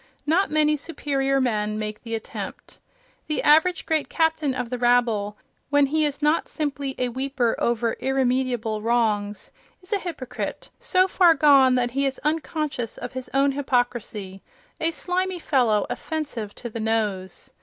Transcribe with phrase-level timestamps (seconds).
[0.25, 2.79] Not many superior men make the attempt.
[3.27, 5.37] The average great captain of the rabble,
[5.69, 11.35] when he is not simply a weeper over irremediable wrongs, is a hypocrite so far
[11.35, 17.53] gone that he is unconscious of his own hypocrisy—a slimy fellow, offensive to the nose.